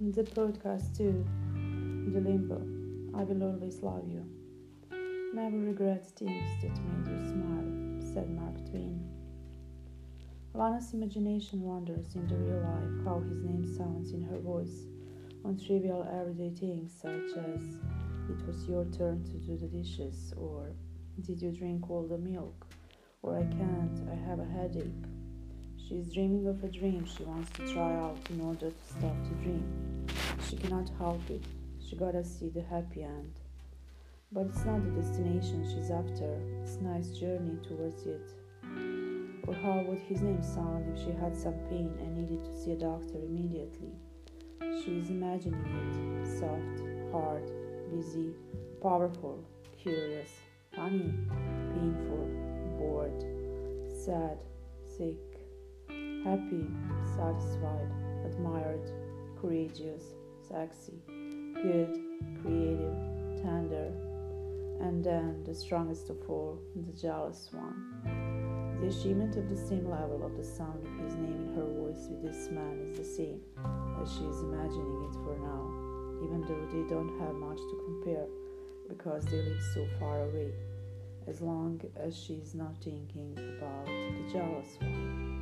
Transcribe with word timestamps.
the 0.00 0.22
podcast 0.22 0.96
to 0.96 1.26
The 2.12 2.20
Limbo. 2.20 2.62
I 3.18 3.24
will 3.24 3.42
always 3.42 3.82
love 3.82 4.04
you. 4.08 4.24
Never 5.34 5.58
regret 5.58 6.06
things 6.16 6.48
that 6.62 6.70
made 6.70 7.08
you 7.08 7.28
smile, 7.28 8.14
said 8.14 8.30
Mark 8.30 8.54
Twain. 8.70 9.02
Lana's 10.54 10.94
imagination 10.94 11.62
wanders 11.62 12.14
in 12.14 12.28
the 12.28 12.36
real 12.36 12.60
life 12.60 13.04
how 13.04 13.18
his 13.28 13.42
name 13.42 13.66
sounds 13.76 14.12
in 14.12 14.22
her 14.22 14.38
voice 14.38 14.86
on 15.44 15.58
trivial 15.58 16.06
everyday 16.20 16.54
things 16.54 16.92
such 17.02 17.36
as 17.36 17.62
it 18.30 18.46
was 18.46 18.68
your 18.68 18.84
turn 18.96 19.24
to 19.24 19.32
do 19.32 19.56
the 19.56 19.66
dishes 19.66 20.32
or 20.36 20.70
did 21.22 21.42
you 21.42 21.50
drink 21.50 21.90
all 21.90 22.06
the 22.06 22.18
milk 22.18 22.66
or 23.22 23.36
I 23.36 23.42
can't, 23.42 24.08
I 24.10 24.14
have 24.28 24.38
a 24.38 24.44
headache. 24.44 25.17
She 25.88 25.94
is 25.94 26.12
dreaming 26.12 26.46
of 26.46 26.62
a 26.62 26.68
dream 26.68 27.06
she 27.06 27.22
wants 27.22 27.50
to 27.52 27.72
try 27.72 27.94
out 27.94 28.18
in 28.28 28.42
order 28.42 28.70
to 28.70 28.84
stop 28.90 29.16
the 29.24 29.34
dream. 29.42 30.06
She 30.46 30.56
cannot 30.56 30.90
help 30.98 31.22
it. 31.30 31.42
She 31.80 31.96
gotta 31.96 32.22
see 32.22 32.50
the 32.50 32.60
happy 32.60 33.04
end. 33.04 33.32
But 34.30 34.48
it's 34.48 34.66
not 34.66 34.84
the 34.84 35.00
destination 35.00 35.64
she's 35.64 35.90
after, 35.90 36.38
it's 36.62 36.76
nice 36.82 37.08
journey 37.18 37.56
towards 37.66 38.04
it. 38.04 38.28
Or 39.46 39.54
how 39.54 39.82
would 39.86 40.00
his 40.00 40.20
name 40.20 40.42
sound 40.42 40.94
if 40.94 41.02
she 41.02 41.12
had 41.12 41.34
some 41.34 41.54
pain 41.70 41.90
and 42.00 42.18
needed 42.18 42.44
to 42.44 42.60
see 42.60 42.72
a 42.72 42.76
doctor 42.76 43.16
immediately? 43.16 43.94
She 44.60 44.98
is 44.98 45.08
imagining 45.08 45.64
it 46.20 46.38
soft, 46.38 46.82
hard, 47.12 47.50
busy, 47.90 48.34
powerful, 48.82 49.42
curious, 49.82 50.28
funny, 50.76 51.14
painful, 51.72 52.28
bored, 52.78 53.24
sad, 54.04 54.36
sick, 54.98 55.16
happy, 56.24 56.66
satisfied, 57.16 57.88
admired, 58.24 58.90
courageous, 59.40 60.02
sexy, 60.48 61.00
good, 61.54 61.98
creative, 62.42 62.94
tender, 63.42 63.92
and 64.80 65.04
then 65.04 65.42
the 65.44 65.54
strongest 65.54 66.10
of 66.10 66.18
all, 66.28 66.58
the 66.74 66.92
jealous 66.92 67.50
one. 67.52 68.78
The 68.80 68.86
achievement 68.88 69.36
of 69.36 69.48
the 69.48 69.56
same 69.56 69.90
level 69.90 70.24
of 70.24 70.36
the 70.36 70.44
sound 70.44 70.86
of 70.86 71.04
his 71.04 71.14
name 71.16 71.48
in 71.48 71.54
her 71.56 71.66
voice 71.66 72.06
with 72.08 72.22
this 72.22 72.48
man 72.50 72.78
is 72.90 72.98
the 72.98 73.04
same 73.04 73.40
as 74.00 74.12
she 74.12 74.24
is 74.24 74.40
imagining 74.40 75.08
it 75.10 75.14
for 75.24 75.36
now, 75.36 75.66
even 76.24 76.42
though 76.42 76.66
they 76.70 76.88
don't 76.88 77.18
have 77.18 77.34
much 77.34 77.58
to 77.58 77.82
compare 77.86 78.26
because 78.88 79.24
they 79.24 79.42
live 79.42 79.60
so 79.74 79.86
far 79.98 80.22
away, 80.22 80.52
as 81.26 81.40
long 81.40 81.80
as 81.96 82.16
she 82.16 82.34
is 82.34 82.54
not 82.54 82.74
thinking 82.82 83.32
about 83.58 83.86
the 83.86 84.32
jealous 84.32 84.78
one, 84.80 85.37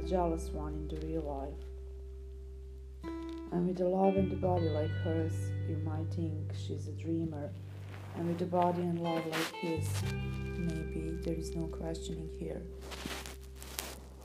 the 0.00 0.08
jealous 0.08 0.50
one 0.50 0.72
in 0.74 0.88
the 0.88 1.06
real 1.06 1.22
life. 1.22 3.12
And 3.52 3.68
with 3.68 3.80
a 3.80 3.88
love 3.88 4.16
and 4.16 4.32
a 4.32 4.36
body 4.36 4.68
like 4.68 4.90
hers, 5.04 5.34
you 5.68 5.76
might 5.84 6.12
think 6.12 6.52
she's 6.56 6.88
a 6.88 6.92
dreamer, 6.92 7.50
and 8.16 8.28
with 8.28 8.42
a 8.42 8.46
body 8.46 8.82
and 8.82 9.00
love 9.00 9.24
like 9.26 9.54
his, 9.54 9.88
maybe 10.56 11.18
there 11.22 11.34
is 11.34 11.54
no 11.54 11.66
questioning 11.66 12.30
here. 12.38 12.62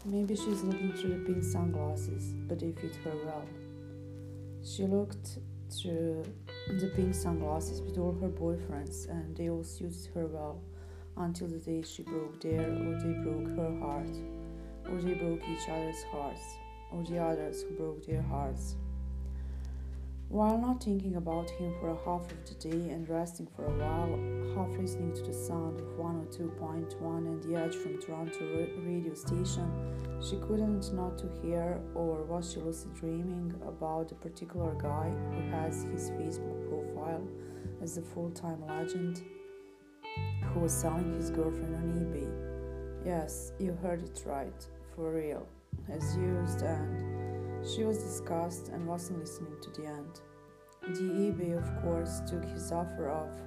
Maybe 0.06 0.36
she's 0.36 0.64
looking 0.64 0.94
through 0.94 1.20
the 1.20 1.26
pink 1.26 1.44
sunglasses, 1.44 2.34
but 2.48 2.60
they 2.60 2.72
fit 2.72 2.96
her 3.04 3.14
well. 3.26 3.46
She 4.64 4.84
looked 4.84 5.38
through 5.70 6.24
the 6.68 6.88
pink 6.96 7.14
sunglasses 7.14 7.82
with 7.82 7.98
all 7.98 8.14
her 8.22 8.30
boyfriends, 8.30 9.10
and 9.10 9.36
they 9.36 9.50
all 9.50 9.64
suited 9.64 10.08
her 10.16 10.26
well 10.26 10.62
until 11.18 11.48
the 11.48 11.58
day 11.58 11.82
she 11.84 12.02
broke 12.04 12.40
their, 12.42 12.62
or 12.62 12.98
they 13.04 13.14
broke 13.22 13.48
her 13.58 13.80
heart, 13.80 14.16
or 14.92 15.02
they 15.02 15.14
broke 15.14 15.42
each 15.50 15.70
other's 15.70 16.04
hearts, 16.12 16.58
or 16.92 17.04
the 17.04 17.18
others 17.18 17.64
who 17.64 17.76
broke 17.76 18.06
their 18.06 18.22
hearts. 18.22 18.76
While 20.30 20.60
not 20.60 20.84
thinking 20.84 21.16
about 21.16 21.50
him 21.50 21.74
for 21.80 21.90
a 21.90 21.98
half 22.06 22.32
of 22.32 22.46
the 22.46 22.70
day 22.70 22.92
and 22.92 23.10
resting 23.10 23.48
for 23.56 23.66
a 23.66 23.72
while, 23.72 24.16
half 24.54 24.78
listening 24.78 25.12
to 25.16 25.24
the 25.24 25.34
sound 25.34 25.80
of 25.80 25.88
102.1 25.98 27.26
and 27.26 27.42
the 27.42 27.60
Edge 27.60 27.76
from 27.76 28.00
Toronto 28.00 28.68
radio 28.86 29.16
station, 29.16 29.68
she 30.22 30.38
couldn't 30.38 30.94
not 30.94 31.18
to 31.18 31.28
hear, 31.42 31.82
or 31.96 32.22
was 32.26 32.54
she 32.54 32.60
lucid 32.60 32.94
dreaming 32.94 33.56
about 33.68 34.10
the 34.10 34.16
particular 34.16 34.76
guy 34.76 35.12
who 35.32 35.50
has 35.50 35.84
his 35.92 36.12
Facebook 36.12 36.70
profile 36.70 37.28
as 37.82 37.98
a 37.98 38.02
full-time 38.04 38.64
legend, 38.68 39.24
who 40.54 40.60
was 40.60 40.74
selling 40.74 41.12
his 41.16 41.32
girlfriend 41.32 41.74
on 41.74 42.06
eBay. 42.06 42.30
Yes, 43.04 43.52
you 43.58 43.74
heard 43.82 44.04
it 44.04 44.24
right, 44.28 44.68
for 45.00 45.14
real, 45.14 45.48
as 45.88 46.18
used 46.18 46.62
and 46.62 47.66
she 47.66 47.86
was 47.86 48.00
disgusted 48.00 48.74
and 48.74 48.86
wasn't 48.86 49.18
listening 49.18 49.56
to 49.62 49.70
the 49.82 49.88
end. 49.88 50.20
The 50.82 51.04
eBay, 51.24 51.58
of 51.58 51.82
course, 51.82 52.20
took 52.30 52.44
his 52.44 52.74
offer 52.74 53.10
off, 53.10 53.40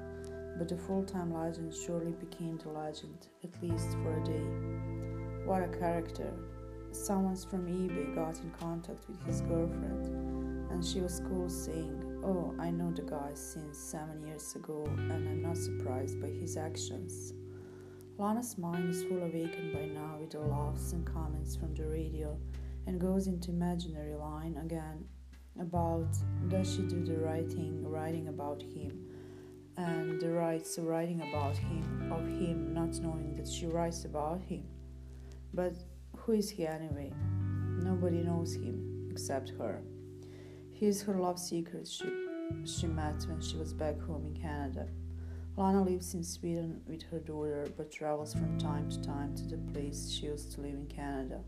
but 0.57 0.67
the 0.67 0.79
full 0.79 1.05
time 1.05 1.35
legend 1.35 1.75
surely 1.75 2.13
became 2.13 2.57
the 2.57 2.71
legend, 2.71 3.29
at 3.45 3.63
least 3.63 3.91
for 4.03 4.19
a 4.19 4.25
day. 4.25 5.45
What 5.45 5.63
a 5.63 5.69
character! 5.79 6.33
Someone 6.91 7.37
from 7.37 7.67
eBay 7.67 8.15
got 8.15 8.39
in 8.39 8.51
contact 8.59 9.07
with 9.07 9.23
his 9.27 9.43
girlfriend, 9.43 10.07
and 10.71 10.83
she 10.83 11.01
was 11.01 11.21
cool 11.29 11.51
saying, 11.51 12.23
Oh, 12.25 12.55
I 12.59 12.71
know 12.71 12.93
the 12.93 13.03
guy 13.03 13.33
since 13.34 13.77
seven 13.77 14.27
years 14.27 14.55
ago, 14.57 14.87
and 14.87 15.29
I'm 15.29 15.43
not 15.43 15.59
surprised 15.59 16.19
by 16.19 16.29
his 16.29 16.57
actions. 16.57 17.34
Lana's 18.22 18.56
mind 18.56 18.88
is 18.88 19.03
full 19.03 19.21
awakened 19.21 19.72
by 19.72 19.84
now 19.87 20.16
with 20.21 20.31
the 20.31 20.38
laughs 20.38 20.93
and 20.93 21.05
comments 21.05 21.56
from 21.56 21.75
the 21.75 21.84
radio 21.84 22.38
and 22.87 23.00
goes 23.00 23.27
into 23.27 23.50
imaginary 23.50 24.15
line 24.15 24.56
again 24.65 25.05
about 25.59 26.06
does 26.47 26.72
she 26.72 26.83
do 26.83 27.03
the 27.03 27.16
right 27.16 27.50
thing 27.50 27.83
writing 27.84 28.28
about 28.28 28.62
him? 28.62 28.93
And 29.77 30.21
the 30.21 30.31
rights 30.31 30.78
writing 30.78 31.21
about 31.28 31.56
him 31.56 32.12
of 32.12 32.25
him 32.25 32.72
not 32.72 32.94
knowing 33.00 33.34
that 33.34 33.49
she 33.49 33.66
writes 33.66 34.05
about 34.05 34.41
him. 34.41 34.69
But 35.53 35.75
who 36.16 36.31
is 36.31 36.49
he 36.49 36.65
anyway? 36.65 37.12
Nobody 37.83 38.19
knows 38.19 38.54
him 38.54 39.09
except 39.10 39.50
her. 39.59 39.83
He 40.71 40.87
is 40.87 41.03
her 41.03 41.19
love 41.19 41.41
secret 41.41 41.89
she, 41.89 42.09
she 42.66 42.87
met 42.87 43.25
when 43.28 43.41
she 43.41 43.56
was 43.56 43.72
back 43.72 44.00
home 44.00 44.27
in 44.27 44.41
canada 44.41 44.87
lana 45.57 45.83
lives 45.83 46.15
in 46.15 46.25
sweden 46.25 46.81
with 46.87 47.03
her 47.03 47.19
daughter 47.19 47.67
but 47.77 47.91
travels 47.91 48.33
from 48.33 48.59
time 48.59 48.89
to 48.91 49.01
time 49.03 49.35
to 49.35 49.45
the 49.45 49.59
place 49.73 50.11
she 50.11 50.27
used 50.27 50.53
to 50.53 50.61
live 50.61 50.75
in 50.75 50.87
canada 50.87 51.41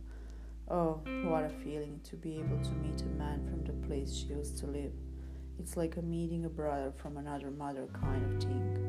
Oh, 0.71 1.03
what 1.25 1.45
a 1.45 1.51
feeling 1.63 2.01
to 2.05 2.17
be 2.17 2.37
able 2.37 2.57
to 2.63 2.71
meet 2.71 3.03
a 3.03 3.19
man 3.19 3.47
from 3.47 3.65
the 3.65 3.87
place 3.87 4.15
she 4.15 4.29
used 4.29 4.57
to 4.61 4.67
live. 4.67 4.93
It's 5.59 5.77
like 5.77 5.99
a 5.99 6.03
meeting 6.03 6.47
a 6.47 6.49
brother 6.49 6.91
from 6.97 7.19
another 7.19 7.51
mother 7.51 7.87
kind 7.93 8.25
of 8.25 8.43
thing. 8.43 8.81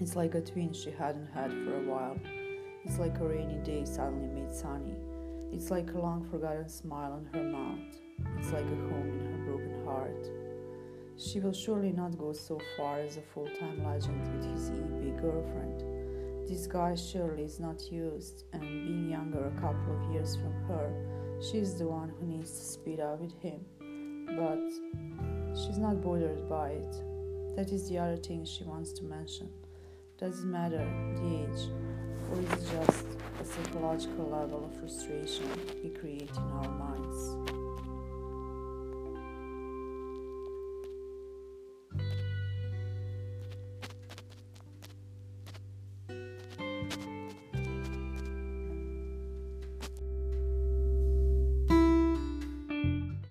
It's 0.00 0.14
like 0.14 0.36
a 0.36 0.40
twin 0.40 0.72
she 0.72 0.92
hadn't 0.92 1.26
had 1.34 1.50
for 1.50 1.74
a 1.74 1.82
while. 1.82 2.16
It's 2.84 2.98
like 2.98 3.18
a 3.18 3.26
rainy 3.26 3.58
day 3.64 3.84
suddenly 3.84 4.28
made 4.28 4.54
sunny. 4.54 4.94
It's 5.52 5.72
like 5.72 5.90
a 5.92 5.98
long 5.98 6.22
forgotten 6.30 6.68
smile 6.68 7.12
on 7.12 7.28
her 7.34 7.42
mouth. 7.42 7.80
It's 8.38 8.52
like 8.52 8.64
a 8.64 8.68
home 8.68 9.10
in 9.10 9.26
her. 9.26 9.39
She 11.20 11.38
will 11.38 11.52
surely 11.52 11.92
not 11.92 12.16
go 12.16 12.32
so 12.32 12.58
far 12.78 13.00
as 13.00 13.18
a 13.18 13.20
full 13.20 13.46
time 13.60 13.84
legend 13.84 14.22
with 14.32 14.52
his 14.52 14.70
eBay 14.70 15.20
girlfriend. 15.20 16.48
This 16.48 16.66
guy 16.66 16.94
surely 16.94 17.42
is 17.42 17.60
not 17.60 17.92
used, 17.92 18.44
and 18.54 18.62
being 18.62 19.10
younger 19.10 19.48
a 19.48 19.60
couple 19.60 19.96
of 19.96 20.12
years 20.14 20.36
from 20.36 20.54
her, 20.66 20.90
she's 21.42 21.74
the 21.74 21.86
one 21.86 22.08
who 22.08 22.26
needs 22.26 22.50
to 22.50 22.64
speed 22.64 23.00
up 23.00 23.20
with 23.20 23.38
him. 23.42 23.60
But 24.34 24.70
she's 25.54 25.76
not 25.76 26.02
bothered 26.02 26.48
by 26.48 26.70
it. 26.70 26.94
That 27.54 27.70
is 27.70 27.90
the 27.90 27.98
other 27.98 28.16
thing 28.16 28.46
she 28.46 28.64
wants 28.64 28.92
to 28.94 29.04
mention. 29.04 29.50
Does 30.16 30.40
it 30.40 30.46
matter 30.46 30.84
the 31.16 31.26
age, 31.42 31.68
or 32.30 32.40
is 32.40 32.50
it 32.50 32.80
just 32.80 33.06
a 33.40 33.44
psychological 33.44 34.24
level 34.24 34.64
of 34.64 34.80
frustration 34.80 35.50
we 35.84 35.90
create 35.90 36.30
in 36.34 36.42
our 36.42 36.68
minds? 36.68 37.09